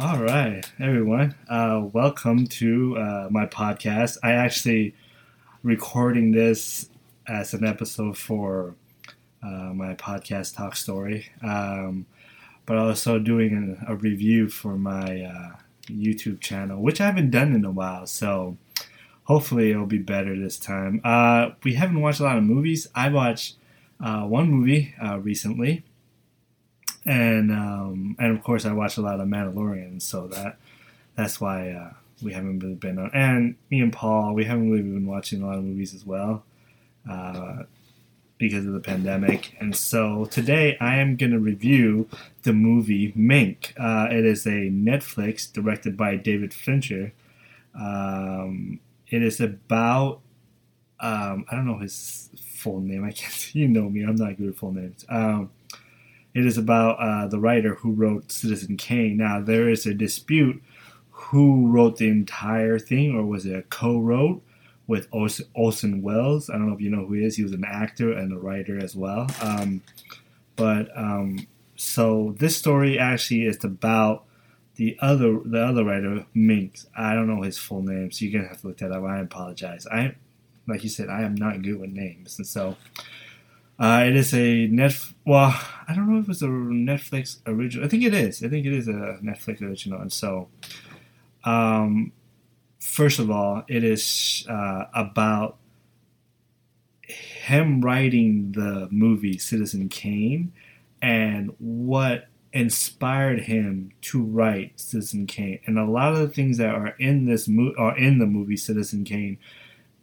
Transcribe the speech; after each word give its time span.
All 0.00 0.22
right, 0.22 0.62
everyone. 0.78 1.34
Uh, 1.50 1.88
welcome 1.92 2.46
to 2.46 2.96
uh, 2.96 3.28
my 3.32 3.46
podcast. 3.46 4.16
I 4.22 4.30
actually 4.30 4.94
recording 5.64 6.30
this 6.30 6.88
as 7.26 7.52
an 7.52 7.64
episode 7.64 8.16
for 8.16 8.76
uh, 9.42 9.72
my 9.74 9.94
podcast 9.94 10.54
Talk 10.54 10.76
Story, 10.76 11.32
um, 11.42 12.06
but 12.64 12.76
also 12.76 13.18
doing 13.18 13.76
a, 13.88 13.96
review 13.96 14.48
for 14.48 14.76
my 14.76 15.22
uh, 15.22 15.56
YouTube 15.86 16.40
channel, 16.40 16.80
which 16.80 17.00
I 17.00 17.06
haven't 17.06 17.32
done 17.32 17.52
in 17.52 17.64
a 17.64 17.72
while. 17.72 18.06
So 18.06 18.56
hopefully 19.24 19.72
it'll 19.72 19.86
be 19.86 19.98
better 19.98 20.38
this 20.38 20.60
time. 20.60 21.00
Uh, 21.02 21.50
we 21.64 21.74
haven't 21.74 22.00
watched 22.00 22.20
a 22.20 22.24
lot 22.24 22.38
of 22.38 22.44
movies. 22.44 22.86
I 22.94 23.08
watched 23.08 23.56
uh, 24.00 24.22
one 24.22 24.48
movie 24.48 24.94
recently 25.18 25.82
and 27.08 27.50
um, 27.50 28.16
and 28.18 28.36
of 28.36 28.44
course 28.44 28.66
I 28.66 28.72
watch 28.72 28.98
a 28.98 29.00
lot 29.00 29.18
of 29.18 29.26
Mandalorian, 29.26 30.00
so 30.02 30.28
that 30.28 30.58
that's 31.16 31.40
why 31.40 31.70
uh, 31.70 31.92
we 32.22 32.34
haven't 32.34 32.58
really 32.58 32.74
been 32.74 32.98
on. 32.98 33.10
And 33.14 33.56
me 33.70 33.80
and 33.80 33.92
Paul, 33.92 34.34
we 34.34 34.44
haven't 34.44 34.70
really 34.70 34.82
been 34.82 35.06
watching 35.06 35.42
a 35.42 35.46
lot 35.46 35.56
of 35.56 35.64
movies 35.64 35.94
as 35.94 36.04
well 36.04 36.44
uh, 37.10 37.62
because 38.36 38.66
of 38.66 38.74
the 38.74 38.80
pandemic. 38.80 39.56
And 39.58 39.74
so 39.74 40.26
today 40.26 40.76
I 40.80 40.96
am 40.96 41.16
going 41.16 41.32
to 41.32 41.38
review 41.38 42.08
the 42.42 42.52
movie 42.52 43.12
Mank. 43.12 43.72
Uh, 43.78 44.14
it 44.14 44.26
is 44.26 44.46
a 44.46 44.70
Netflix 44.70 45.50
directed 45.50 45.96
by 45.96 46.16
David 46.16 46.52
Fincher. 46.52 47.14
Um, 47.74 48.80
it 49.08 49.22
is 49.22 49.40
about 49.40 50.20
um, 51.00 51.46
I 51.48 51.54
don't 51.54 51.66
know 51.66 51.78
his 51.78 52.28
full 52.38 52.80
name. 52.80 53.04
I 53.04 53.12
can't. 53.12 53.34
You 53.54 53.66
know 53.66 53.88
me. 53.88 54.02
I'm 54.02 54.16
not 54.16 54.36
good 54.36 54.50
at 54.50 54.56
full 54.56 54.72
names. 54.72 55.06
Um, 55.08 55.50
it 56.34 56.46
is 56.46 56.58
about 56.58 56.98
uh, 57.00 57.26
the 57.26 57.38
writer 57.38 57.74
who 57.76 57.92
wrote 57.92 58.30
Citizen 58.30 58.76
Kane. 58.76 59.16
Now, 59.16 59.40
there 59.40 59.68
is 59.68 59.86
a 59.86 59.94
dispute 59.94 60.62
who 61.10 61.68
wrote 61.68 61.96
the 61.96 62.08
entire 62.08 62.78
thing, 62.78 63.14
or 63.14 63.24
was 63.24 63.44
it 63.44 63.56
a 63.56 63.62
co-wrote 63.62 64.42
with 64.86 65.08
Orson 65.10 66.02
Welles? 66.02 66.48
I 66.48 66.54
don't 66.54 66.68
know 66.68 66.74
if 66.74 66.80
you 66.80 66.90
know 66.90 67.06
who 67.06 67.14
he 67.14 67.24
is. 67.24 67.36
He 67.36 67.42
was 67.42 67.52
an 67.52 67.64
actor 67.64 68.12
and 68.12 68.32
a 68.32 68.38
writer 68.38 68.78
as 68.82 68.94
well. 68.94 69.26
Um, 69.42 69.82
but 70.56 70.88
um, 70.96 71.46
so 71.76 72.34
this 72.38 72.56
story 72.56 72.98
actually 72.98 73.44
is 73.44 73.62
about 73.64 74.24
the 74.76 74.96
other 75.00 75.40
the 75.44 75.60
other 75.60 75.84
writer, 75.84 76.24
Minx. 76.34 76.86
I 76.96 77.14
don't 77.14 77.26
know 77.26 77.42
his 77.42 77.58
full 77.58 77.82
name, 77.82 78.10
so 78.10 78.24
you're 78.24 78.40
gonna 78.40 78.48
have 78.48 78.60
to 78.62 78.68
look 78.68 78.78
that 78.78 78.92
up. 78.92 79.04
I 79.04 79.18
apologize. 79.18 79.86
I 79.86 80.14
like 80.66 80.84
you 80.84 80.90
said, 80.90 81.08
I 81.08 81.22
am 81.22 81.34
not 81.34 81.62
good 81.62 81.80
with 81.80 81.90
names, 81.90 82.38
and 82.38 82.46
so 82.46 82.76
uh, 83.78 84.04
it 84.06 84.16
is 84.16 84.34
a 84.34 84.66
net. 84.66 84.94
Well, 85.24 85.58
I 85.86 85.94
don't 85.94 86.12
know 86.12 86.20
if 86.20 86.28
it's 86.28 86.42
a 86.42 86.46
Netflix 86.46 87.38
original. 87.46 87.86
I 87.86 87.88
think 87.88 88.04
it 88.04 88.14
is. 88.14 88.42
I 88.42 88.48
think 88.48 88.66
it 88.66 88.72
is 88.72 88.88
a 88.88 89.18
Netflix 89.22 89.62
original. 89.62 90.00
And 90.00 90.12
so, 90.12 90.48
um, 91.44 92.12
first 92.80 93.18
of 93.18 93.30
all, 93.30 93.64
it 93.68 93.84
is 93.84 94.44
uh, 94.48 94.84
about 94.94 95.58
him 97.02 97.80
writing 97.80 98.52
the 98.52 98.88
movie 98.90 99.38
Citizen 99.38 99.88
Kane 99.88 100.52
and 101.00 101.54
what 101.58 102.26
inspired 102.52 103.42
him 103.42 103.92
to 104.02 104.22
write 104.22 104.78
Citizen 104.80 105.26
Kane. 105.26 105.60
And 105.66 105.78
a 105.78 105.84
lot 105.84 106.12
of 106.12 106.18
the 106.18 106.28
things 106.28 106.58
that 106.58 106.74
are 106.74 106.94
in 106.98 107.26
this 107.26 107.46
mo- 107.46 107.74
are 107.78 107.96
in 107.96 108.18
the 108.18 108.26
movie 108.26 108.56
Citizen 108.56 109.04
Kane 109.04 109.38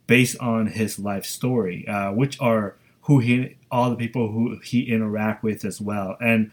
based 0.07 0.37
on 0.39 0.67
his 0.67 0.97
life 0.97 1.25
story, 1.25 1.87
uh, 1.87 2.11
which 2.11 2.39
are 2.39 2.77
who 3.05 3.19
he 3.19 3.57
all 3.71 3.89
the 3.89 3.95
people 3.95 4.31
who 4.31 4.59
he 4.63 4.83
interact 4.83 5.43
with 5.43 5.63
as 5.65 5.79
well. 5.79 6.17
And 6.19 6.51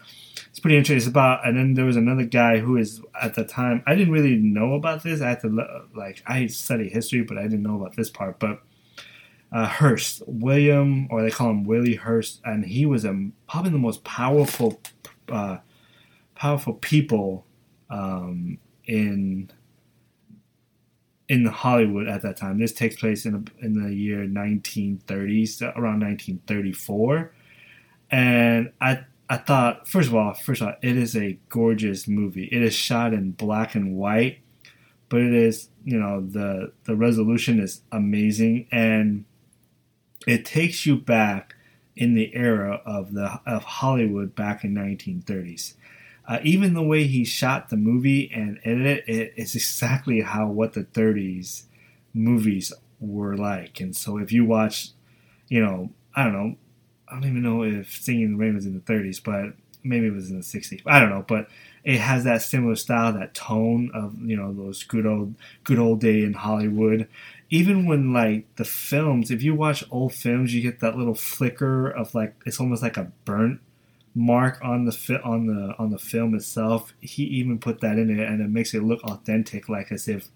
it's 0.48 0.60
pretty 0.60 0.76
interesting. 0.76 0.98
It's 0.98 1.06
about 1.06 1.46
and 1.46 1.56
then 1.56 1.74
there 1.74 1.84
was 1.84 1.96
another 1.96 2.24
guy 2.24 2.58
who 2.58 2.76
is 2.76 3.00
at 3.20 3.34
the 3.34 3.44
time 3.44 3.82
i 3.86 3.94
didn't 3.94 4.12
really 4.12 4.36
know 4.36 4.74
about 4.74 5.02
this. 5.02 5.20
I 5.20 5.30
had 5.30 5.40
to 5.40 5.84
like 5.94 6.22
i 6.26 6.46
study 6.46 6.88
history 6.88 7.22
but 7.22 7.38
i 7.38 7.42
didn't 7.42 7.62
know 7.62 7.76
about 7.76 7.96
this 7.96 8.10
part. 8.10 8.38
But 8.38 8.62
uh, 9.52 9.66
Hearst, 9.66 10.22
William, 10.26 11.06
or 11.10 11.22
they 11.22 11.30
call 11.30 11.50
him 11.50 11.64
Willie 11.64 11.96
Hearst, 11.96 12.40
and 12.44 12.64
he 12.64 12.86
was 12.86 13.04
a, 13.04 13.30
probably 13.46 13.70
the 13.70 13.78
most 13.78 14.02
powerful, 14.02 14.80
uh, 15.28 15.58
powerful 16.34 16.72
people 16.72 17.44
um, 17.90 18.56
in 18.86 19.50
in 21.32 21.46
Hollywood 21.46 22.08
at 22.08 22.20
that 22.20 22.36
time. 22.36 22.58
This 22.58 22.74
takes 22.74 22.96
place 22.96 23.24
in, 23.24 23.34
a, 23.34 23.64
in 23.64 23.82
the 23.82 23.94
year 23.94 24.26
1930s, 24.26 25.62
around 25.62 26.00
1934. 26.00 27.32
And 28.10 28.70
I 28.82 29.06
I 29.30 29.38
thought, 29.38 29.88
first 29.88 30.08
of 30.08 30.14
all, 30.14 30.34
first 30.34 30.60
of 30.60 30.68
all, 30.68 30.74
it 30.82 30.94
is 30.94 31.16
a 31.16 31.38
gorgeous 31.48 32.06
movie. 32.06 32.50
It 32.52 32.62
is 32.62 32.74
shot 32.74 33.14
in 33.14 33.30
black 33.30 33.74
and 33.74 33.96
white, 33.96 34.40
but 35.08 35.22
it 35.22 35.32
is, 35.32 35.70
you 35.84 35.98
know, 35.98 36.20
the 36.20 36.72
the 36.84 36.96
resolution 36.96 37.58
is 37.60 37.80
amazing 37.90 38.66
and 38.70 39.24
it 40.26 40.44
takes 40.44 40.84
you 40.84 40.98
back 40.98 41.54
in 41.96 42.12
the 42.14 42.36
era 42.36 42.82
of 42.84 43.14
the 43.14 43.40
of 43.46 43.64
Hollywood 43.64 44.34
back 44.34 44.64
in 44.64 44.74
1930s. 44.74 45.76
Uh, 46.26 46.38
even 46.42 46.74
the 46.74 46.82
way 46.82 47.04
he 47.04 47.24
shot 47.24 47.68
the 47.68 47.76
movie 47.76 48.30
and 48.32 48.60
edited 48.64 49.08
it 49.08 49.32
is 49.36 49.54
exactly 49.54 50.20
how 50.20 50.46
what 50.46 50.72
the 50.72 50.84
30s 50.84 51.64
movies 52.14 52.72
were 53.00 53.36
like. 53.36 53.80
And 53.80 53.94
so 53.94 54.18
if 54.18 54.30
you 54.32 54.44
watch, 54.44 54.90
you 55.48 55.64
know, 55.64 55.90
I 56.14 56.24
don't 56.24 56.32
know, 56.32 56.56
I 57.08 57.14
don't 57.14 57.24
even 57.24 57.42
know 57.42 57.64
if 57.64 57.96
Singing 58.00 58.22
in 58.22 58.32
the 58.32 58.38
Rain 58.38 58.54
was 58.54 58.66
in 58.66 58.74
the 58.74 58.80
30s, 58.80 59.22
but 59.22 59.54
maybe 59.84 60.06
it 60.06 60.12
was 60.12 60.30
in 60.30 60.36
the 60.36 60.44
60s. 60.44 60.82
I 60.86 61.00
don't 61.00 61.10
know, 61.10 61.24
but 61.26 61.48
it 61.84 61.98
has 61.98 62.24
that 62.24 62.42
similar 62.42 62.76
style, 62.76 63.12
that 63.12 63.34
tone 63.34 63.90
of 63.92 64.16
you 64.20 64.36
know 64.36 64.52
those 64.52 64.84
good 64.84 65.06
old 65.06 65.34
good 65.64 65.78
old 65.78 66.00
day 66.00 66.22
in 66.22 66.34
Hollywood. 66.34 67.08
Even 67.50 67.86
when 67.86 68.12
like 68.12 68.54
the 68.56 68.64
films, 68.64 69.30
if 69.30 69.42
you 69.42 69.54
watch 69.54 69.84
old 69.90 70.14
films, 70.14 70.54
you 70.54 70.62
get 70.62 70.80
that 70.80 70.96
little 70.96 71.14
flicker 71.14 71.90
of 71.90 72.14
like 72.14 72.34
it's 72.46 72.60
almost 72.60 72.82
like 72.82 72.96
a 72.96 73.10
burnt 73.24 73.60
mark 74.14 74.58
on 74.62 74.84
the 74.84 74.92
fi- 74.92 75.20
on 75.24 75.46
the 75.46 75.74
on 75.78 75.90
the 75.90 75.98
film 75.98 76.34
itself. 76.34 76.94
He 77.00 77.24
even 77.24 77.58
put 77.58 77.80
that 77.80 77.98
in 77.98 78.10
it, 78.10 78.26
and 78.26 78.40
it 78.40 78.50
makes 78.50 78.74
it 78.74 78.82
look 78.82 79.02
authentic, 79.04 79.68
like 79.68 79.90
as 79.92 80.08
if 80.08 80.28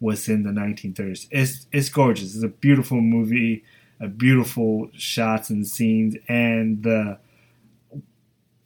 was 0.00 0.28
in 0.28 0.42
the 0.42 0.50
1930s. 0.50 1.28
It's 1.30 1.66
it's 1.72 1.88
gorgeous. 1.88 2.34
It's 2.34 2.44
a 2.44 2.48
beautiful 2.48 3.00
movie, 3.00 3.64
a 4.00 4.08
beautiful 4.08 4.90
shots 4.94 5.50
and 5.50 5.66
scenes, 5.66 6.16
and 6.28 6.82
the 6.82 7.18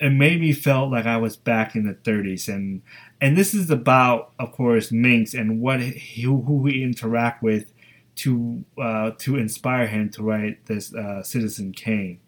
it 0.01 0.11
made 0.11 0.41
me 0.41 0.53
felt 0.53 0.91
like 0.91 1.07
I 1.07 1.17
was 1.17 1.37
back 1.37 1.77
in 1.77 1.87
the 1.87 1.95
30s, 1.95 2.49
and 2.49 2.83
and 3.21 3.37
this 3.37 3.55
is 3.55 3.71
about, 3.71 4.33
of 4.39 4.53
course, 4.53 4.93
Minx 4.93 5.35
and 5.35 5.61
what 5.61 5.81
he, 5.81 6.23
who 6.23 6.67
he 6.67 6.83
interact 6.83 7.43
with 7.43 7.73
to 8.17 8.65
uh, 8.81 9.13
to 9.19 9.37
inspire 9.37 9.87
him 9.87 10.11
to 10.11 10.23
write 10.23 10.67
this 10.67 10.95
uh, 10.95 11.23
Citizen 11.23 11.73
Kane 11.73 12.21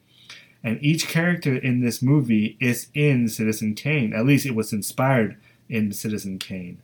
and 0.67 0.83
each 0.83 1.07
character 1.07 1.55
in 1.55 1.79
this 1.79 2.03
movie 2.03 2.57
is 2.59 2.89
in 2.93 3.29
Citizen 3.29 3.77
Kane. 3.77 4.13
At 4.13 4.27
least 4.27 4.45
it 4.45 4.55
was 4.57 4.73
inspired 4.73 5.37
in 5.69 5.93
Citizen 5.93 6.41
Kane. 6.41 6.83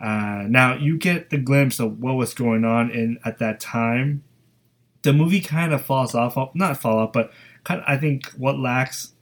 Uh, 0.00 0.44
now 0.48 0.74
you 0.74 0.96
get 0.96 1.28
the 1.28 1.36
glimpse 1.36 1.78
of 1.78 2.00
what 2.00 2.14
was 2.14 2.32
going 2.32 2.64
on 2.64 2.90
in 2.90 3.18
at 3.22 3.38
that 3.38 3.60
time. 3.60 4.24
The 5.02 5.12
movie 5.12 5.42
kind 5.42 5.74
of 5.74 5.84
falls 5.84 6.14
off, 6.14 6.34
not 6.54 6.78
fall 6.78 6.98
off, 6.98 7.12
but 7.12 7.30
kind 7.62 7.80
of, 7.80 7.84
I 7.86 7.98
think 7.98 8.30
what 8.38 8.58
lacks. 8.58 9.12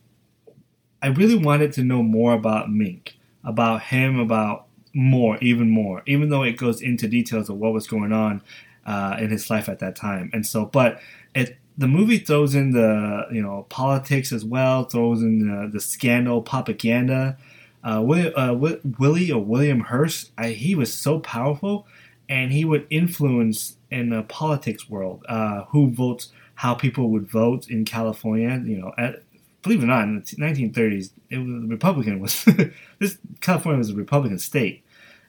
I 1.02 1.08
really 1.08 1.36
wanted 1.36 1.72
to 1.72 1.82
know 1.82 2.04
more 2.04 2.34
about 2.34 2.68
Mank, 2.68 3.14
about 3.42 3.82
him, 3.82 4.20
about 4.20 4.66
more, 4.94 5.38
even 5.38 5.70
more, 5.70 6.04
even 6.06 6.28
though 6.28 6.44
it 6.44 6.56
goes 6.56 6.80
into 6.80 7.08
details 7.08 7.48
of 7.50 7.56
what 7.56 7.72
was 7.72 7.88
going 7.88 8.12
on 8.12 8.42
uh, 8.86 9.16
in 9.18 9.30
his 9.30 9.50
life 9.50 9.68
at 9.68 9.80
that 9.80 9.96
time. 9.96 10.30
And 10.32 10.46
so, 10.46 10.66
but 10.66 11.00
it 11.34 11.58
the 11.78 11.86
movie 11.86 12.18
throws 12.18 12.56
in 12.56 12.72
the 12.72 13.26
you 13.32 13.40
know 13.40 13.64
politics 13.70 14.32
as 14.32 14.44
well, 14.44 14.84
throws 14.84 15.22
in 15.22 15.46
the, 15.46 15.68
the 15.68 15.80
scandal 15.80 16.42
propaganda. 16.42 17.38
Uh, 17.84 18.02
Willie, 18.04 18.34
uh, 18.34 18.52
Willie 18.52 19.30
or 19.30 19.42
William 19.42 19.80
Hearst, 19.80 20.32
I, 20.36 20.48
he 20.48 20.74
was 20.74 20.92
so 20.92 21.20
powerful, 21.20 21.86
and 22.28 22.52
he 22.52 22.64
would 22.64 22.86
influence 22.90 23.76
in 23.90 24.10
the 24.10 24.24
politics 24.24 24.90
world 24.90 25.24
uh, 25.28 25.64
who 25.66 25.90
votes, 25.92 26.32
how 26.56 26.74
people 26.74 27.10
would 27.10 27.30
vote 27.30 27.70
in 27.70 27.84
California. 27.84 28.60
You 28.64 28.78
know, 28.78 28.92
at, 28.98 29.22
believe 29.62 29.80
it 29.80 29.84
or 29.84 29.86
not, 29.86 30.02
in 30.02 30.16
the 30.16 30.22
1930s, 30.22 31.10
it 31.30 31.38
was 31.38 31.64
Republican 31.68 32.18
was 32.18 32.44
this 32.98 33.18
California 33.40 33.78
was 33.78 33.90
a 33.90 33.94
Republican 33.94 34.40
state, 34.40 34.82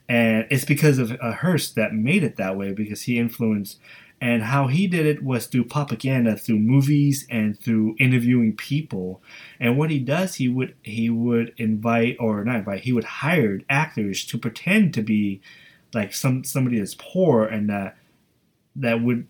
and 0.08 0.48
it's 0.50 0.64
because 0.64 0.98
of 0.98 1.12
uh, 1.20 1.32
Hearst 1.32 1.76
that 1.76 1.94
made 1.94 2.24
it 2.24 2.36
that 2.36 2.56
way 2.56 2.72
because 2.72 3.02
he 3.02 3.20
influenced 3.20 3.78
and 4.20 4.42
how 4.42 4.66
he 4.66 4.86
did 4.86 5.06
it 5.06 5.22
was 5.22 5.46
through 5.46 5.64
propaganda, 5.64 6.36
through 6.36 6.58
movies 6.58 7.26
and 7.30 7.58
through 7.58 7.96
interviewing 7.98 8.54
people. 8.54 9.22
And 9.58 9.78
what 9.78 9.90
he 9.90 9.98
does, 9.98 10.34
he 10.34 10.48
would 10.48 10.74
he 10.82 11.08
would 11.08 11.54
invite 11.56 12.16
or 12.20 12.44
not 12.44 12.56
invite, 12.56 12.80
he 12.80 12.92
would 12.92 13.04
hire 13.04 13.60
actors 13.70 14.24
to 14.26 14.38
pretend 14.38 14.92
to 14.94 15.02
be 15.02 15.40
like 15.94 16.12
some 16.12 16.44
somebody 16.44 16.78
that's 16.78 16.96
poor 16.98 17.44
and 17.44 17.70
that 17.70 17.96
that 18.76 19.02
would 19.02 19.26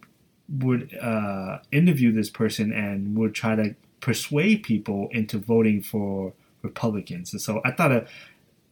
would 0.49 0.97
uh, 1.01 1.59
interview 1.71 2.13
this 2.13 2.29
person 2.29 2.73
and 2.73 3.17
would 3.17 3.35
try 3.35 3.55
to 3.55 3.75
persuade 4.01 4.63
people 4.63 5.09
into 5.13 5.39
voting 5.39 5.81
for 5.81 6.33
Republicans. 6.63 7.33
And 7.33 7.41
so 7.41 7.61
I 7.65 7.71
thought 7.71 7.93
it, 7.93 8.09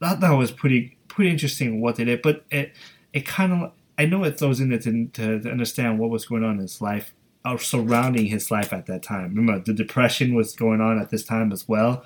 I 0.01 0.17
thought 0.17 0.35
it 0.35 0.37
was 0.37 0.51
pretty 0.51 0.97
pretty 1.07 1.31
interesting 1.31 1.81
what 1.81 1.97
they 1.97 2.05
did, 2.05 2.23
but 2.23 2.45
it 2.51 2.73
it 3.13 3.27
kind 3.27 3.53
of 3.53 3.73
I 3.99 4.07
know 4.07 4.23
it 4.25 4.39
throws 4.39 4.61
in 4.61 4.73
it 4.73 4.83
to, 4.83 5.09
to, 5.09 5.41
to 5.41 5.51
understand 5.51 5.99
what 5.99 6.11
was 6.11 6.25
going 6.25 6.45
on 6.45 6.55
in 6.55 6.61
his 6.61 6.81
life, 6.81 7.13
or 7.45 7.59
surrounding 7.59 8.27
his 8.27 8.51
life 8.51 8.73
at 8.73 8.87
that 8.87 9.03
time. 9.03 9.35
Remember, 9.35 9.63
the 9.65 9.73
depression 9.73 10.35
was 10.35 10.55
going 10.55 10.81
on 10.81 11.01
at 11.01 11.11
this 11.11 11.25
time 11.25 11.53
as 11.53 11.69
well. 11.69 12.05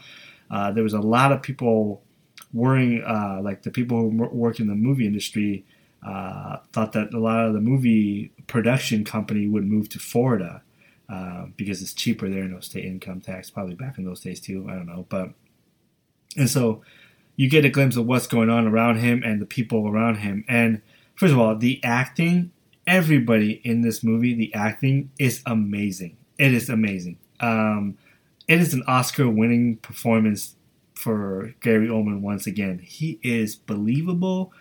Uh, 0.50 0.72
there 0.72 0.82
was 0.82 0.94
a 0.94 1.00
lot 1.00 1.32
of 1.32 1.42
people 1.42 2.02
worrying, 2.52 3.02
uh, 3.04 3.40
like 3.42 3.62
the 3.62 3.70
people 3.70 3.98
who 3.98 4.28
work 4.32 4.58
in 4.58 4.68
the 4.68 4.74
movie 4.74 5.06
industry, 5.06 5.64
uh, 6.06 6.56
thought 6.72 6.92
that 6.92 7.12
a 7.14 7.18
lot 7.18 7.46
of 7.46 7.52
the 7.52 7.60
movie 7.60 8.32
production 8.46 9.04
company 9.04 9.46
would 9.46 9.64
move 9.64 9.88
to 9.88 9.98
Florida 9.98 10.62
uh, 11.08 11.46
because 11.56 11.80
it's 11.82 11.92
cheaper 11.92 12.28
there, 12.28 12.44
no 12.44 12.60
state 12.60 12.84
income 12.84 13.20
tax, 13.20 13.50
probably 13.50 13.74
back 13.74 13.98
in 13.98 14.04
those 14.04 14.20
days 14.20 14.40
too. 14.40 14.66
I 14.68 14.74
don't 14.74 14.86
know, 14.86 15.06
but 15.08 15.30
and 16.36 16.48
so 16.48 16.82
you 17.36 17.48
get 17.48 17.64
a 17.64 17.70
glimpse 17.70 17.96
of 17.96 18.06
what's 18.06 18.26
going 18.26 18.50
on 18.50 18.66
around 18.66 18.96
him 18.96 19.22
and 19.24 19.40
the 19.40 19.46
people 19.46 19.88
around 19.88 20.16
him. 20.16 20.44
And 20.48 20.82
first 21.14 21.32
of 21.32 21.38
all, 21.38 21.56
the 21.56 21.80
acting, 21.82 22.52
everybody 22.86 23.60
in 23.64 23.82
this 23.82 24.02
movie, 24.02 24.34
the 24.34 24.52
acting 24.54 25.10
is 25.18 25.42
amazing. 25.46 26.16
It 26.38 26.52
is 26.52 26.68
amazing. 26.68 27.18
Um, 27.40 27.98
it 28.48 28.60
is 28.60 28.74
an 28.74 28.82
Oscar-winning 28.86 29.76
performance 29.76 30.56
for 30.94 31.54
Gary 31.60 31.88
Oldman 31.88 32.20
once 32.20 32.46
again. 32.46 32.78
He 32.78 33.18
is 33.22 33.56
believable. 33.56 34.52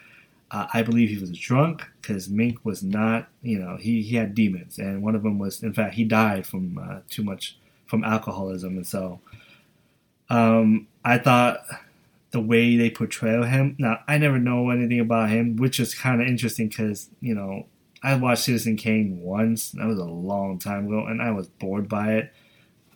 Uh, 0.50 0.68
I 0.74 0.82
believe 0.82 1.10
he 1.10 1.18
was 1.18 1.32
drunk 1.32 1.84
because 2.02 2.28
Mank 2.28 2.58
was 2.64 2.84
not. 2.84 3.28
You 3.42 3.60
know, 3.60 3.78
he, 3.78 4.02
he 4.02 4.16
had 4.16 4.36
demons, 4.36 4.78
and 4.78 5.02
one 5.02 5.16
of 5.16 5.24
them 5.24 5.40
was, 5.40 5.64
in 5.64 5.74
fact, 5.74 5.96
he 5.96 6.04
died 6.04 6.46
from 6.46 6.78
uh, 6.78 7.00
too 7.10 7.24
much 7.24 7.58
from 7.86 8.04
alcoholism, 8.04 8.78
and 8.78 8.88
so 8.88 9.20
um, 10.30 10.88
I 11.04 11.18
thought 11.18 11.60
the 12.32 12.42
way 12.42 12.78
they 12.78 12.90
portray 12.90 13.46
him. 13.48 13.76
Now, 13.78 14.00
I 14.08 14.18
never 14.18 14.40
know 14.40 14.70
anything 14.70 15.00
about 15.00 15.30
him, 15.30 15.58
which 15.58 15.80
is 15.80 15.94
kind 15.94 16.22
of 16.22 16.28
interesting 16.28 16.70
because 16.70 17.10
you 17.20 17.36
know 17.36 17.68
I 18.02 18.16
watched 18.16 18.44
Citizen 18.44 18.78
Kane 18.78 19.20
once. 19.22 19.72
That 19.72 19.88
was 19.88 20.00
a 20.00 20.06
long 20.06 20.58
time 20.58 20.88
ago, 20.88 21.06
and 21.06 21.22
I 21.22 21.32
was 21.32 21.48
bored 21.48 21.88
by 21.88 22.14
it. 22.14 22.34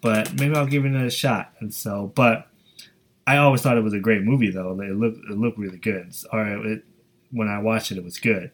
But 0.02 0.34
maybe 0.36 0.56
I'll 0.56 0.66
give 0.66 0.86
it 0.86 0.96
a 0.96 1.10
shot. 1.10 1.54
And 1.60 1.74
so, 1.74 2.12
but 2.16 2.48
I 3.28 3.38
always 3.38 3.62
thought 3.62 3.78
it 3.78 3.84
was 3.84 3.94
a 3.94 4.00
great 4.00 4.24
movie, 4.24 4.52
though. 4.52 4.80
It 4.80 4.96
looked 4.96 5.18
it 5.30 5.38
looked 5.38 5.58
really 5.58 5.78
good. 5.78 6.14
Or 6.31 6.46
it, 6.48 6.84
when 7.31 7.48
I 7.48 7.60
watched 7.60 7.92
it, 7.92 7.98
it 7.98 8.04
was 8.04 8.20
good. 8.20 8.52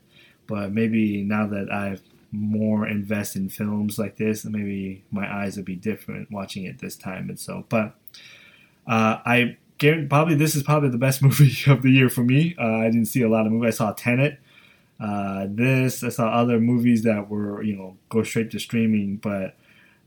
But 0.48 0.72
maybe 0.72 1.24
now 1.24 1.48
that 1.48 1.72
I've 1.72 2.01
more 2.31 2.88
invested 2.88 3.42
in 3.42 3.50
films 3.50 4.00
like 4.00 4.18
this, 4.18 4.45
maybe 4.45 5.04
my 5.12 5.31
eyes 5.31 5.57
would 5.57 5.66
be 5.66 5.75
different 5.75 6.31
watching 6.31 6.63
it 6.63 6.80
this 6.80 6.95
time. 6.95 7.30
And 7.30 7.39
so, 7.39 7.66
but 7.69 7.95
uh, 8.88 9.19
I 9.25 9.57
probably 10.10 10.36
this 10.36 10.56
is 10.56 10.63
probably 10.63 10.89
the 10.89 10.98
best 10.98 11.22
movie 11.24 11.54
of 11.69 11.81
the 11.81 11.92
year 11.92 12.10
for 12.10 12.24
me. 12.24 12.56
Uh, 12.60 12.78
I 12.78 12.86
didn't 12.86 13.06
see 13.06 13.22
a 13.22 13.30
lot 13.30 13.45
of 13.45 13.51
movies. 13.51 13.75
I 13.75 13.78
saw 13.78 13.94
Tenet. 13.94 14.39
Uh, 15.00 15.48
this 15.50 16.04
I 16.04 16.10
saw 16.10 16.30
other 16.30 16.60
movies 16.60 17.04
that 17.04 17.30
were 17.30 17.63
you 17.63 17.75
know 17.75 17.98
go 18.10 18.24
straight 18.24 18.51
to 18.51 18.60
streaming, 18.60 19.18
but 19.18 19.56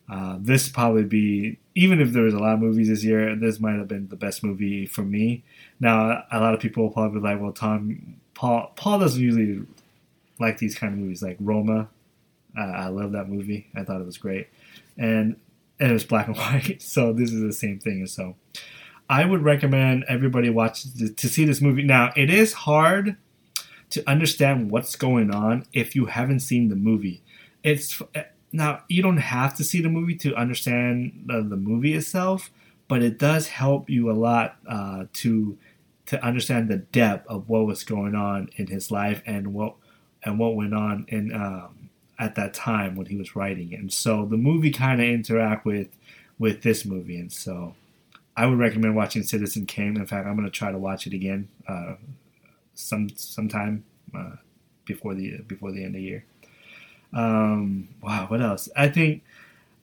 uh, 0.09 0.37
this 0.38 0.69
probably 0.69 1.05
be 1.05 1.59
even 1.75 2.00
if 2.00 2.12
there 2.12 2.23
was 2.23 2.35
a 2.35 2.38
lot 2.38 2.55
of 2.55 2.61
movies 2.61 2.88
this 2.88 3.03
year, 3.03 3.35
this 3.35 3.59
might 3.59 3.76
have 3.76 3.88
been 3.88 4.09
the 4.09 4.17
best 4.17 4.44
movie 4.44 4.87
for 4.87 5.03
me. 5.03 5.43
Now 5.81 6.23
a 6.31 6.38
lot 6.38 6.55
of 6.55 6.61
people 6.61 6.91
probably 6.91 7.20
like, 7.20 7.41
well, 7.41 7.53
Tom 7.53 8.17
Paul 8.35 8.73
Paul 8.77 9.00
doesn't 9.00 9.20
usually 9.20 9.67
like 10.38 10.59
these 10.59 10.77
kind 10.77 10.93
of 10.93 10.99
movies, 10.99 11.23
like 11.23 11.37
Roma. 11.41 11.88
I 12.56 12.87
love 12.87 13.11
that 13.12 13.29
movie. 13.29 13.67
I 13.75 13.82
thought 13.82 14.00
it 14.00 14.06
was 14.06 14.17
great, 14.17 14.47
and 14.97 15.35
and 15.81 15.91
it 15.91 15.93
was 15.93 16.05
black 16.05 16.29
and 16.29 16.37
white. 16.38 16.81
So 16.82 17.12
this 17.12 17.32
is 17.32 17.41
the 17.41 17.53
same 17.53 17.81
thing. 17.81 18.06
So 18.06 18.37
I 19.09 19.25
would 19.25 19.43
recommend 19.43 20.05
everybody 20.09 20.51
watch 20.51 20.85
to 20.95 21.29
see 21.29 21.45
this 21.45 21.61
movie. 21.61 21.83
Now, 21.83 22.12
it 22.17 22.31
is 22.31 22.53
hard 22.53 23.17
to 23.91 24.09
understand 24.09 24.71
what's 24.71 24.97
going 24.97 25.31
on 25.31 25.67
if 25.73 25.95
you 25.95 26.06
haven't 26.06 26.41
seen 26.41 26.69
the 26.69 26.77
movie. 26.77 27.23
It's 27.62 28.01
now 28.53 28.83
you 28.89 29.03
don't 29.03 29.19
have 29.19 29.55
to 29.56 29.65
see 29.65 29.83
the 29.83 29.89
movie 29.89 30.15
to 30.17 30.35
understand 30.35 31.25
the, 31.27 31.43
the 31.43 31.56
movie 31.56 31.95
itself, 31.95 32.51
but 32.89 33.03
it 33.03 33.19
does 33.19 33.49
help 33.49 33.91
you 33.91 34.11
a 34.11 34.12
lot 34.12 34.56
uh, 34.67 35.05
to 35.15 35.59
to 36.06 36.25
understand 36.25 36.69
the 36.69 36.77
depth 36.77 37.27
of 37.29 37.49
what 37.49 37.67
was 37.67 37.85
going 37.85 38.15
on 38.15 38.51
in 38.56 38.67
his 38.67 38.91
life 38.91 39.23
and 39.27 39.53
what 39.53 39.75
and 40.23 40.39
what 40.39 40.56
went 40.56 40.75
on 40.75 41.05
in 41.09 41.35
um, 41.35 41.91
at 42.19 42.35
that 42.37 42.55
time 42.55 42.97
when 42.97 43.06
he 43.06 43.17
was 43.17 43.37
writing 43.37 43.73
it. 43.73 43.81
And 43.81 43.93
so 43.93 44.25
the 44.25 44.37
movie 44.37 44.71
kind 44.71 45.01
of 45.01 45.09
interact 45.09 45.67
with 45.67 45.89
with 46.39 46.62
this 46.62 46.85
movie, 46.85 47.19
and 47.19 47.33
so 47.33 47.75
I 48.36 48.46
would 48.46 48.58
recommend 48.58 48.96
watching 48.96 49.22
Citizen 49.22 49.66
Kane. 49.66 49.96
In 49.96 50.06
fact, 50.06 50.26
I'm 50.26 50.34
going 50.34 50.46
to 50.46 50.50
try 50.50 50.72
to 50.72 50.78
watch 50.78 51.06
it 51.06 51.12
again 51.12 51.48
uh, 51.69 51.94
some 52.75 53.08
sometime 53.10 53.84
uh, 54.16 54.36
before 54.84 55.14
the 55.14 55.38
before 55.46 55.72
the 55.72 55.84
end 55.84 55.94
of 55.94 56.00
the 56.00 56.02
year. 56.02 56.25
Um, 57.12 57.88
wow, 58.02 58.26
what 58.26 58.42
else? 58.42 58.69
I 58.76 58.88
think 58.88 59.22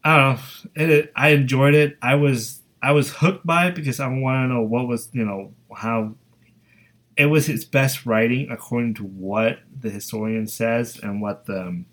I 0.04 0.18
don't 0.18 0.36
know. 0.36 0.42
It, 0.76 1.12
I 1.16 1.30
enjoyed 1.30 1.76
it. 1.76 1.98
I 2.02 2.16
was 2.16 2.60
I 2.82 2.92
was 2.92 3.12
hooked 3.12 3.46
by 3.46 3.68
it 3.68 3.76
because 3.76 4.00
I 4.00 4.08
want 4.08 4.50
to 4.50 4.54
know 4.54 4.62
what 4.62 4.88
was 4.88 5.10
you 5.14 5.24
know 5.24 5.54
how 5.74 6.16
it 7.16 7.26
was 7.28 7.46
his 7.46 7.66
best 7.66 8.06
writing 8.06 8.50
according 8.50 8.96
to 8.96 9.04
what 9.04 9.60
the 9.80 9.90
historian 9.90 10.48
says 10.48 11.00
and 11.02 11.22
what 11.22 11.46
the 11.46 11.84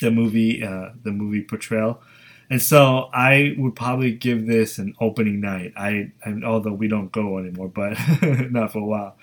the 0.00 0.10
movie 0.10 0.64
uh, 0.64 0.90
the 1.02 1.12
movie 1.12 1.42
portrayal 1.42 2.02
and 2.50 2.60
so 2.60 3.08
I 3.12 3.54
would 3.56 3.76
probably 3.76 4.12
give 4.12 4.46
this 4.46 4.78
an 4.78 4.94
opening 5.00 5.40
night. 5.40 5.72
I, 5.76 6.10
although 6.44 6.72
we 6.72 6.88
don't 6.88 7.12
go 7.12 7.38
anymore, 7.38 7.68
but 7.68 7.96
not 8.50 8.72
for 8.72 8.80
a 8.80 8.84
while. 8.84 9.16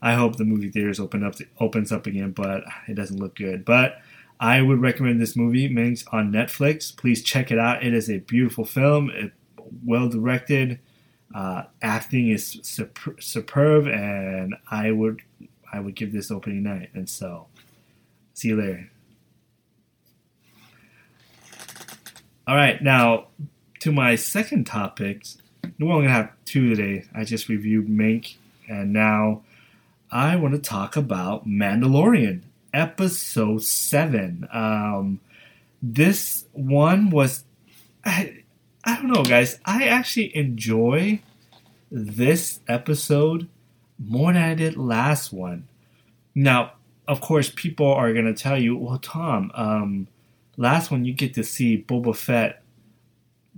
I 0.00 0.14
hope 0.14 0.36
the 0.36 0.44
movie 0.44 0.70
theaters 0.70 0.98
open 0.98 1.22
up 1.22 1.36
opens 1.60 1.92
up 1.92 2.06
again, 2.06 2.32
but 2.32 2.64
it 2.88 2.94
doesn't 2.94 3.20
look 3.20 3.36
good. 3.36 3.64
But 3.64 4.00
I 4.40 4.60
would 4.60 4.80
recommend 4.80 5.20
this 5.20 5.36
movie, 5.36 5.68
Minx, 5.68 6.04
on 6.10 6.32
Netflix. 6.32 6.96
Please 6.96 7.22
check 7.22 7.52
it 7.52 7.58
out. 7.58 7.84
It 7.84 7.94
is 7.94 8.10
a 8.10 8.18
beautiful 8.18 8.64
film, 8.64 9.10
it, 9.10 9.32
well 9.84 10.08
directed. 10.08 10.80
Uh, 11.34 11.64
acting 11.82 12.28
is 12.30 12.58
super, 12.62 13.14
superb, 13.20 13.86
and 13.86 14.56
I 14.70 14.90
would 14.90 15.22
I 15.72 15.78
would 15.78 15.94
give 15.94 16.12
this 16.12 16.30
opening 16.30 16.62
night. 16.62 16.90
And 16.94 17.08
so, 17.08 17.46
see 18.34 18.48
you 18.48 18.56
later. 18.56 18.90
All 22.44 22.56
right, 22.56 22.82
now 22.82 23.28
to 23.80 23.92
my 23.92 24.16
second 24.16 24.64
topic. 24.64 25.24
We're 25.78 25.92
only 25.92 26.06
gonna 26.08 26.16
have 26.16 26.32
two 26.44 26.74
today. 26.74 27.04
I 27.14 27.22
just 27.22 27.48
reviewed 27.48 27.86
Mank, 27.86 28.34
and 28.68 28.92
now 28.92 29.42
I 30.10 30.34
want 30.34 30.54
to 30.54 30.60
talk 30.60 30.96
about 30.96 31.46
Mandalorian 31.46 32.42
episode 32.74 33.62
seven. 33.62 34.48
Um, 34.52 35.20
this 35.80 36.44
one 36.50 37.10
was, 37.10 37.44
I, 38.04 38.42
I 38.84 38.96
don't 38.96 39.12
know, 39.12 39.22
guys. 39.22 39.60
I 39.64 39.84
actually 39.84 40.36
enjoy 40.36 41.20
this 41.92 42.58
episode 42.66 43.48
more 44.04 44.32
than 44.32 44.42
I 44.42 44.54
did 44.54 44.76
last 44.76 45.32
one. 45.32 45.68
Now, 46.34 46.72
of 47.06 47.20
course, 47.20 47.52
people 47.54 47.92
are 47.94 48.12
gonna 48.12 48.34
tell 48.34 48.60
you, 48.60 48.76
well, 48.76 48.98
Tom, 48.98 49.52
um, 49.54 50.08
last 50.62 50.90
one 50.90 51.04
you 51.04 51.12
get 51.12 51.34
to 51.34 51.44
see 51.44 51.84
Boba 51.86 52.16
Fett, 52.16 52.62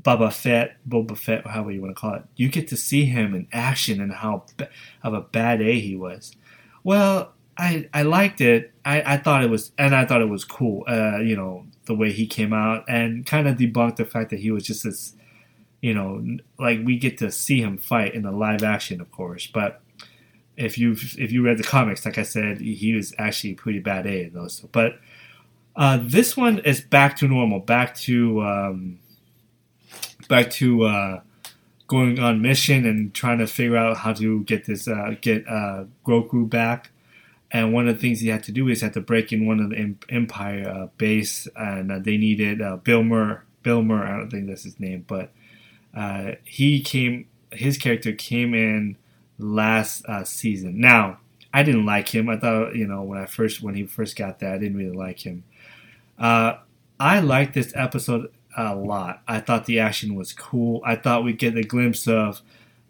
Boba 0.00 0.32
Fett, 0.32 0.76
Boba 0.88 1.16
Fett, 1.16 1.46
however 1.46 1.70
you 1.70 1.80
want 1.80 1.94
to 1.94 2.00
call 2.00 2.14
it. 2.14 2.23
You 2.37 2.49
get 2.49 2.68
to 2.68 2.76
see 2.76 3.04
him 3.04 3.34
in 3.34 3.46
action 3.52 4.00
and 4.00 4.12
how 4.12 4.44
of 5.02 5.14
a 5.14 5.20
bad 5.20 5.61
A 5.61 5.78
he 5.78 5.96
was. 5.96 6.34
Well, 6.82 7.32
I 7.56 7.88
I 7.94 8.02
liked 8.02 8.40
it. 8.40 8.73
I, 8.84 9.14
I 9.14 9.16
thought 9.18 9.44
it 9.44 9.50
was, 9.50 9.73
and 9.78 9.94
I 9.94 10.04
thought 10.04 10.23
it 10.23 10.28
was 10.28 10.44
cool. 10.44 10.84
Uh, 10.88 11.18
you 11.18 11.37
know 11.37 11.66
the 11.87 11.94
way 11.94 12.11
he 12.12 12.26
came 12.26 12.52
out 12.52 12.84
and 12.88 13.26
kind 13.26 13.46
of 13.46 13.56
debunked 13.56 13.96
the 13.96 14.06
fact 14.06 14.30
that 14.30 14.40
he 14.40 14.50
was 14.50 14.64
just 14.64 14.84
this, 14.84 15.14
you 15.82 15.92
know, 15.92 16.25
like 16.58 16.80
we 16.82 16.96
get 16.96 17.18
to 17.18 17.30
see 17.30 17.61
him 17.61 17.76
fight 17.76 18.14
in 18.14 18.23
the 18.23 18.32
live 18.32 18.62
action, 18.62 19.02
of 19.02 19.11
course, 19.12 19.46
but 19.46 19.82
if 20.56 20.78
you 20.78 20.92
if 20.92 21.32
you 21.32 21.44
read 21.44 21.58
the 21.58 21.64
comics, 21.64 22.04
like 22.04 22.18
I 22.18 22.23
said, 22.23 22.61
he 22.61 22.94
was 22.94 23.12
actually 23.18 23.54
pretty 23.54 23.80
bad 23.80 24.06
A 24.06 24.25
in 24.25 24.32
those. 24.32 24.61
But 24.73 24.99
uh, 25.76 25.98
this 26.00 26.36
one 26.36 26.58
is 26.60 26.80
back 26.80 27.16
to 27.16 27.28
normal, 27.28 27.60
back 27.60 27.94
to 27.96 28.42
um, 28.42 28.98
back 30.28 30.50
to 30.50 30.84
uh, 30.84 31.20
going 31.88 32.18
on 32.20 32.40
mission 32.40 32.86
and 32.86 33.12
trying 33.12 33.38
to 33.38 33.46
figure 33.46 33.76
out 33.76 33.96
how 33.98 34.12
to 34.12 34.44
get 34.44 34.66
this 34.66 34.86
uh, 34.86 35.14
get 35.20 35.46
uh, 35.48 35.84
Grogu 36.06 36.48
back. 36.48 36.90
And 37.50 37.72
one 37.72 37.86
of 37.88 37.94
the 37.94 38.00
things 38.00 38.20
he 38.20 38.28
had 38.28 38.42
to 38.44 38.52
do 38.52 38.68
is 38.68 38.80
had 38.80 38.94
to 38.94 39.00
break 39.00 39.32
in 39.32 39.46
one 39.46 39.60
of 39.60 39.70
the 39.70 39.94
Empire 40.08 40.68
uh, 40.68 40.86
base, 40.98 41.46
and 41.54 42.04
they 42.04 42.16
needed. 42.16 42.58
Bill 42.82 43.04
Burr, 43.04 43.42
I 43.64 44.16
don't 44.16 44.30
think 44.30 44.48
that's 44.48 44.64
his 44.64 44.80
name, 44.80 45.04
but 45.06 45.32
he 46.44 46.82
came. 46.82 47.26
His 47.52 47.78
character 47.78 48.12
came 48.12 48.54
in 48.54 48.96
last 49.38 50.04
season. 50.24 50.80
Now, 50.80 51.18
I 51.52 51.62
didn't 51.62 51.86
like 51.86 52.08
him. 52.08 52.28
I 52.28 52.36
thought, 52.36 52.74
you 52.74 52.88
know, 52.88 53.02
when 53.02 53.18
I 53.18 53.26
first 53.26 53.62
when 53.62 53.76
he 53.76 53.86
first 53.86 54.16
got 54.16 54.40
there, 54.40 54.52
I 54.52 54.58
didn't 54.58 54.76
really 54.76 54.96
like 54.96 55.20
him. 55.20 55.44
Uh, 56.18 56.54
I 56.99 57.21
liked 57.21 57.54
this 57.54 57.73
episode 57.75 58.30
a 58.56 58.75
lot. 58.75 59.23
I 59.26 59.40
thought 59.40 59.66
the 59.66 59.80
action 59.80 60.14
was 60.14 60.33
cool. 60.33 60.80
I 60.85 60.97
thought 60.97 61.25
we 61.25 61.33
get 61.33 61.56
a 61.56 61.62
glimpse 61.62 62.06
of 62.06 62.42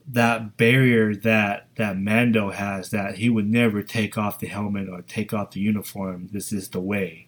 that 0.07 0.57
barrier 0.57 1.15
that 1.15 1.67
that 1.77 1.99
Mando 1.99 2.51
has 2.51 2.91
that 2.91 3.17
he 3.17 3.31
would 3.31 3.49
never 3.49 3.83
take 3.83 4.19
off 4.19 4.39
the 4.39 4.47
helmet 4.47 4.89
or 4.89 5.03
take 5.03 5.33
off 5.33 5.53
the 5.53 5.61
uniform. 5.61 6.29
This 6.31 6.53
is 6.53 6.69
the 6.69 6.81
way. 6.81 7.27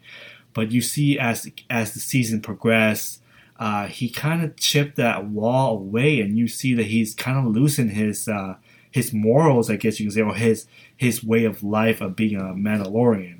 But 0.52 0.72
you 0.72 0.82
see, 0.82 1.18
as 1.18 1.50
as 1.70 1.94
the 1.94 2.00
season 2.00 2.40
progressed, 2.40 3.22
uh, 3.58 3.86
he 3.86 4.10
kind 4.10 4.42
of 4.44 4.56
chipped 4.56 4.96
that 4.96 5.26
wall 5.26 5.78
away, 5.78 6.20
and 6.20 6.36
you 6.36 6.48
see 6.48 6.74
that 6.74 6.86
he's 6.86 7.14
kind 7.14 7.38
of 7.38 7.54
loosened 7.54 7.92
his 7.92 8.28
uh, 8.28 8.56
his 8.90 9.12
morals, 9.12 9.70
I 9.70 9.76
guess 9.76 9.98
you 9.98 10.06
can 10.06 10.12
say, 10.12 10.22
or 10.22 10.34
his 10.34 10.66
his 10.96 11.24
way 11.24 11.44
of 11.44 11.62
life 11.62 12.00
of 12.00 12.16
being 12.16 12.36
a 12.36 12.54
Mandalorian. 12.54 13.35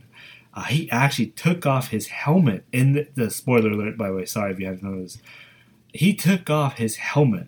Uh, 0.57 0.65
he 0.65 0.91
actually 0.91 1.29
took 1.29 1.67
off 1.67 1.91
his 1.91 2.09
helmet 2.09 2.65
in 2.73 2.95
the, 2.95 3.07
the 3.15 3.31
spoiler 3.31 3.71
alert. 3.71 3.97
By 3.97 4.09
the 4.09 4.15
way, 4.15 4.25
sorry 4.25 4.53
if 4.53 4.59
you 4.59 4.67
haven't 4.67 4.83
noticed. 4.83 5.21
He 5.93 6.15
took 6.15 6.51
off 6.51 6.79
his 6.79 6.97
helmet 6.97 7.47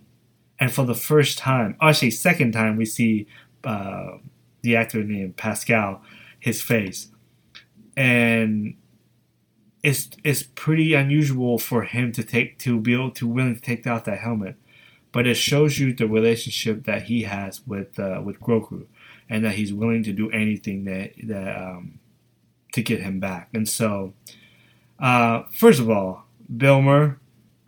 and 0.58 0.72
for 0.72 0.84
the 0.84 0.94
first 0.94 1.38
time, 1.38 1.76
actually 1.80 2.10
second 2.10 2.52
time, 2.52 2.76
we 2.76 2.84
see 2.84 3.26
uh, 3.64 4.18
the 4.62 4.76
actor 4.76 5.04
named 5.04 5.36
Pascal, 5.36 6.02
his 6.40 6.60
face, 6.60 7.08
and 7.96 8.74
it's 9.82 10.10
it's 10.24 10.42
pretty 10.42 10.94
unusual 10.94 11.58
for 11.58 11.82
him 11.84 12.10
to 12.12 12.24
take 12.24 12.58
to 12.60 12.80
be 12.80 12.92
able 12.92 13.12
to 13.12 13.28
willing 13.28 13.54
to 13.54 13.60
take 13.60 13.86
off 13.86 14.04
that 14.04 14.18
helmet, 14.18 14.56
but 15.12 15.26
it 15.26 15.36
shows 15.36 15.78
you 15.78 15.92
the 15.92 16.08
relationship 16.08 16.84
that 16.84 17.02
he 17.02 17.22
has 17.22 17.64
with 17.66 17.98
uh, 17.98 18.20
with 18.24 18.40
Grogu, 18.40 18.86
and 19.28 19.44
that 19.44 19.54
he's 19.54 19.72
willing 19.72 20.02
to 20.02 20.12
do 20.12 20.28
anything 20.30 20.84
that 20.84 21.12
that 21.22 21.56
um, 21.56 21.97
to 22.78 22.82
get 22.82 23.02
him 23.02 23.20
back. 23.20 23.48
And 23.52 23.68
so, 23.68 24.14
uh, 24.98 25.42
first 25.50 25.80
of 25.80 25.90
all, 25.90 26.24
Bill 26.54 26.80
Burr, 26.80 27.18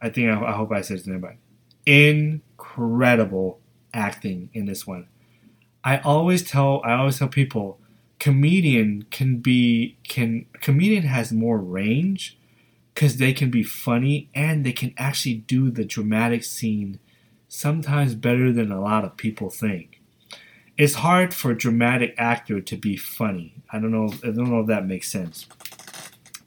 I 0.01 0.09
think 0.09 0.31
I, 0.31 0.41
I 0.47 0.53
hope 0.53 0.73
I 0.73 0.81
said 0.81 0.99
his 0.99 1.07
name 1.07 1.21
right. 1.21 1.39
Incredible 1.85 3.61
acting 3.93 4.51
in 4.55 4.67
this 4.67 4.87
one. 4.87 5.09
I 5.83 5.99
always 5.99 6.43
tell 6.43 6.81
I 6.85 6.95
always 6.95 7.19
tell 7.19 7.29
people 7.29 7.79
comedian 8.19 9.07
can 9.11 9.39
be 9.39 9.97
can 10.05 10.47
comedian 10.61 11.05
has 11.05 11.33
more 11.33 11.59
range 11.59 12.39
because 12.95 13.17
they 13.17 13.33
can 13.33 13.51
be 13.51 13.63
funny 13.63 14.29
and 14.35 14.65
they 14.65 14.73
can 14.73 14.93
actually 14.99 15.35
do 15.35 15.71
the 15.71 15.85
dramatic 15.85 16.45
scene 16.45 16.99
sometimes 17.49 18.15
better 18.15 18.53
than 18.53 18.71
a 18.71 18.81
lot 18.81 19.05
of 19.05 19.17
people 19.17 19.51
think. 19.51 20.00
It's 20.77 20.95
hard 20.95 21.35
for 21.35 21.51
a 21.51 21.59
dramatic 21.59 22.15
actor 22.17 22.61
to 22.61 22.77
be 22.77 22.97
funny. 22.97 23.55
I 23.71 23.79
don't 23.79 23.91
know. 23.91 24.13
I 24.25 24.31
don't 24.31 24.51
know 24.51 24.61
if 24.61 24.67
that 24.69 24.87
makes 24.87 25.11
sense. 25.11 25.47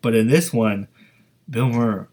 But 0.01 0.15
in 0.15 0.27
this 0.27 0.51
one, 0.51 0.87
Bill 1.49 1.69
Murray, 1.69 2.07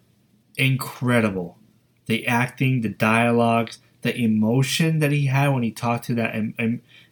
incredible. 0.56 1.58
The 2.06 2.26
acting, 2.26 2.80
the 2.80 2.88
dialogues, 2.88 3.78
the 4.02 4.16
emotion 4.16 4.98
that 5.00 5.12
he 5.12 5.26
had 5.26 5.48
when 5.48 5.62
he 5.62 5.70
talked 5.70 6.04
to 6.06 6.14
that 6.14 6.34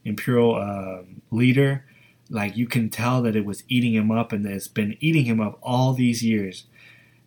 imperial 0.05 0.57
uh, 0.57 1.03
leader, 1.31 1.85
like 2.31 2.57
you 2.57 2.67
can 2.67 2.91
tell 2.91 3.23
that 3.23 3.37
it 3.37 3.45
was 3.45 3.65
eating 3.69 3.95
him 3.95 4.11
up, 4.11 4.33
and 4.33 4.45
it's 4.47 4.69
been 4.69 4.97
eating 5.01 5.25
him 5.25 5.41
up 5.41 5.59
all 5.63 5.95
these 5.95 6.23
years, 6.23 6.65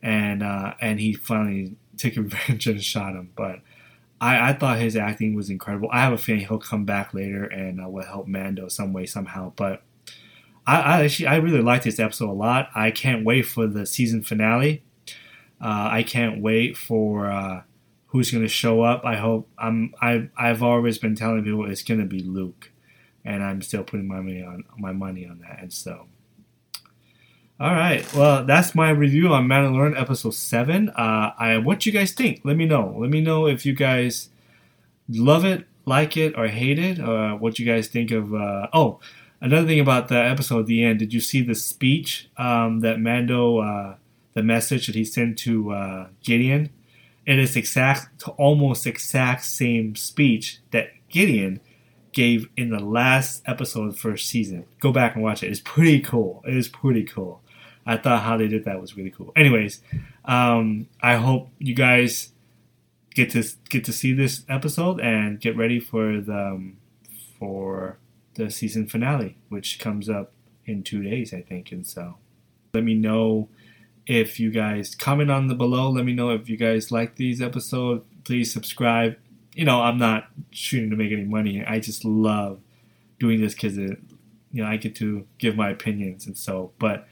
and 0.01 0.44
uh, 0.44 0.74
and 0.80 1.00
he 1.00 1.13
finally 1.13 1.75
took 1.98 2.16
revenge 2.16 2.68
and 2.68 2.84
shot 2.84 3.13
him. 3.13 3.32
But 3.36 3.60
I, 4.22 4.51
I 4.51 4.54
thought 4.54 4.78
his 4.78 4.96
acting 4.96 5.34
was 5.34 5.50
incredible. 5.50 5.90
I 5.92 6.01
have 6.01 6.13
a 6.13 6.18
feeling 6.18 6.46
he'll 6.46 6.60
come 6.60 6.86
back 6.86 7.13
later 7.13 7.44
and 7.44 7.84
uh, 7.84 7.90
will 7.90 8.06
help 8.06 8.28
Mando 8.28 8.68
some 8.68 8.94
way 8.94 9.08
somehow. 9.08 9.51
But 9.56 9.82
I, 10.68 10.80
I 10.80 11.04
actually 11.04 11.28
I 11.28 11.38
really 11.38 11.62
liked 11.62 11.84
this 11.84 12.00
episode 12.00 12.30
a 12.30 12.34
lot. 12.34 12.70
I 12.75 12.92
can't 12.92 13.25
wait 13.25 13.44
for 13.44 13.66
the 13.66 13.86
season 13.88 14.22
finale. 14.22 14.84
Uh, 15.60 15.90
I 15.92 16.04
can't 16.04 16.42
wait 16.42 16.78
for 16.78 17.32
uh, 17.32 17.63
who's 18.08 18.32
going 18.32 18.44
to 18.44 18.50
show 18.50 18.84
up. 18.84 19.04
I 19.04 19.16
hope 19.16 19.50
I'm. 19.58 19.94
I 20.00 20.30
I've 20.38 20.62
always 20.62 21.00
been 21.00 21.16
telling 21.16 21.44
people 21.44 21.70
it's 21.70 21.84
going 21.84 22.00
to 22.00 22.06
be 22.06 22.22
Luke, 22.22 22.72
and 23.25 23.44
I'm 23.44 23.62
still 23.63 23.84
putting 23.84 24.08
my 24.08 24.18
money 24.18 24.44
on 24.44 24.63
my 24.78 24.92
money 24.92 25.28
on 25.28 25.40
that. 25.40 25.60
And 25.62 25.74
so, 25.74 26.08
all 27.62 27.75
right. 27.75 28.12
Well, 28.15 28.44
that's 28.44 28.74
my 28.74 28.89
review 28.89 29.27
on 29.34 29.48
Mandalorian 29.48 30.00
episode 30.00 30.34
seven. 30.34 30.89
Uh, 30.89 31.32
I 31.38 31.60
what 31.60 31.86
you 31.86 31.91
guys 31.91 32.12
think? 32.12 32.41
Let 32.44 32.58
me 32.58 32.65
know. 32.65 32.96
Let 32.98 33.12
me 33.12 33.22
know 33.22 33.46
if 33.46 33.68
you 33.68 33.74
guys 33.74 34.30
love 35.08 35.46
it, 35.46 35.68
like 35.86 36.18
it, 36.18 36.36
or 36.36 36.48
hate 36.48 36.80
it, 36.80 37.00
or 37.00 37.36
what 37.38 37.60
you 37.60 37.65
guys 37.68 37.88
think 37.88 38.10
of. 38.10 38.34
Uh, 38.34 38.68
oh. 38.74 39.00
Another 39.44 39.65
thing 39.65 39.80
about 39.80 40.08
the 40.08 40.18
episode 40.18 40.62
at 40.62 40.65
the 40.68 40.84
end, 40.84 41.00
did 41.00 41.13
you 41.13 41.20
see 41.20 41.41
the 41.41 41.56
speech 41.56 42.30
um, 42.38 42.82
that 42.82 43.00
Mando, 43.00 43.58
uh, 43.58 43.96
the 44.34 44.44
message 44.44 44.86
that 44.86 44.96
he 44.96 45.03
sent 45.03 45.38
to 45.39 45.72
uh, 45.72 46.08
Gideon? 46.24 46.70
it 47.25 47.39
is 47.39 47.56
exact, 47.56 48.24
almost 48.38 48.88
exact 48.88 49.46
same 49.46 49.96
speech 49.96 50.60
that 50.72 50.89
Gideon 51.10 51.60
gave 52.12 52.50
in 52.58 52.70
the 52.70 52.80
last 52.80 53.41
episode 53.46 53.88
of 53.88 53.94
the 53.94 54.00
first 54.00 54.27
season. 54.27 54.65
Go 54.80 54.91
back 54.91 55.15
and 55.15 55.24
watch 55.24 55.44
it. 55.44 55.51
It's 55.51 55.62
pretty 55.62 56.01
cool. 56.01 56.44
It 56.48 56.56
is 56.56 56.68
pretty 56.68 57.03
cool. 57.03 57.41
I 57.86 57.98
thought 57.98 58.22
how 58.22 58.38
they 58.38 58.48
did 58.48 58.66
that 58.66 58.80
was 58.80 58.96
really 58.96 59.12
cool. 59.12 59.32
Anyways, 59.36 59.82
um, 60.26 60.88
I 61.02 61.16
hope 61.16 61.50
you 61.58 61.74
guys 61.74 62.32
get 63.14 63.32
to 63.32 63.44
get 63.70 63.84
to 63.86 63.94
see 63.94 64.14
this 64.14 64.44
episode 64.48 65.00
and 65.00 65.40
get 65.40 65.58
ready 65.58 65.80
for 65.80 66.22
the 66.22 66.38
um, 66.38 66.78
for 67.40 67.98
the 68.36 68.50
season 68.50 68.88
finale, 68.88 69.38
which 69.50 69.80
comes 69.80 70.10
up 70.10 70.32
in 70.66 70.84
two 70.84 71.04
days, 71.04 71.34
I 71.34 71.42
think. 71.42 71.72
And 71.72 71.86
so, 71.86 72.16
let 72.74 72.84
me 72.84 72.94
know 72.94 73.50
if 74.08 74.40
you 74.40 74.52
guys 74.52 74.96
comment 74.96 75.32
on 75.32 75.48
the 75.48 75.56
below, 75.56 75.90
let 75.90 76.06
me 76.06 76.14
know 76.14 76.32
if 76.32 76.50
you 76.50 76.58
guys 76.58 76.92
like 76.92 77.16
these 77.16 77.42
episodes. 77.42 78.06
Please 78.24 78.52
subscribe. 78.52 79.18
You 79.56 79.66
know, 79.66 79.82
I'm 79.82 79.98
not 79.98 80.30
shooting 80.52 80.90
to 80.92 80.96
make 80.96 81.12
any 81.12 81.26
money. 81.26 81.64
I 81.66 81.80
just 81.80 82.06
love 82.06 82.60
doing 83.20 83.42
this 83.42 83.54
because 83.54 83.78
it, 83.78 84.00
you 84.52 84.64
know, 84.64 84.70
I 84.70 84.78
get 84.78 84.96
to 84.98 85.26
give 85.38 85.56
my 85.56 85.70
opinions 85.70 86.26
and 86.26 86.38
so. 86.38 86.72
But 86.80 87.08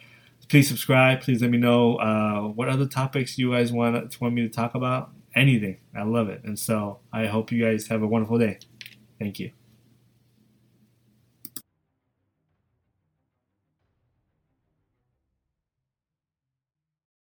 please 0.49 0.67
subscribe. 0.67 1.21
Please 1.21 1.41
let 1.41 1.51
me 1.51 1.57
know 1.57 1.95
uh, 1.97 2.41
what 2.41 2.67
other 2.67 2.87
topics 2.87 3.37
you 3.37 3.51
guys 3.51 3.71
want 3.71 4.19
want 4.19 4.33
me 4.33 4.41
to 4.41 4.49
talk 4.49 4.75
about. 4.75 5.11
Anything. 5.35 5.77
I 5.95 6.03
love 6.03 6.27
it. 6.27 6.43
And 6.43 6.57
so 6.57 6.99
I 7.13 7.27
hope 7.27 7.51
you 7.51 7.63
guys 7.63 7.87
have 7.87 8.01
a 8.01 8.07
wonderful 8.07 8.39
day. 8.39 8.59
Thank 9.19 9.39
you. 9.39 9.51